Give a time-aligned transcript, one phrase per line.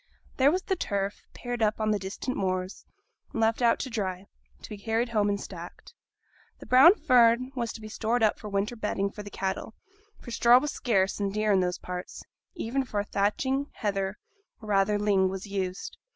[0.37, 2.85] There was the turf, pared up on the distant moors,
[3.31, 4.25] and left out to dry,
[4.63, 5.93] to be carried home and stacked;
[6.57, 9.75] the brown fern was to be stored up for winter bedding for the cattle;
[10.19, 12.23] for straw was scarce and dear in those parts;
[12.55, 14.17] even for thatching, heather
[14.59, 15.99] (or rather ling) was used.